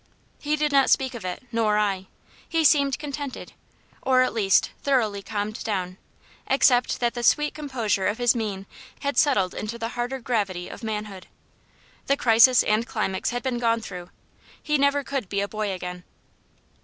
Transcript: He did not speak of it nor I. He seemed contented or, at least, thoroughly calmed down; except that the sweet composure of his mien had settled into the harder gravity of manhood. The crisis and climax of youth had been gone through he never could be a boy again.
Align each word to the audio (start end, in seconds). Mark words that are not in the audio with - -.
He 0.39 0.55
did 0.55 0.71
not 0.71 0.89
speak 0.89 1.13
of 1.13 1.23
it 1.23 1.43
nor 1.51 1.77
I. 1.77 2.07
He 2.49 2.63
seemed 2.63 2.97
contented 2.97 3.53
or, 4.01 4.23
at 4.23 4.33
least, 4.33 4.71
thoroughly 4.81 5.21
calmed 5.21 5.63
down; 5.63 5.97
except 6.47 6.99
that 7.01 7.13
the 7.13 7.21
sweet 7.21 7.53
composure 7.53 8.07
of 8.07 8.17
his 8.17 8.33
mien 8.35 8.65
had 9.01 9.15
settled 9.15 9.53
into 9.53 9.77
the 9.77 9.89
harder 9.89 10.17
gravity 10.17 10.69
of 10.69 10.81
manhood. 10.81 11.27
The 12.07 12.17
crisis 12.17 12.63
and 12.63 12.87
climax 12.87 13.29
of 13.29 13.33
youth 13.33 13.33
had 13.35 13.43
been 13.43 13.59
gone 13.59 13.79
through 13.81 14.09
he 14.63 14.79
never 14.79 15.03
could 15.03 15.29
be 15.29 15.39
a 15.39 15.47
boy 15.47 15.69
again. 15.71 16.03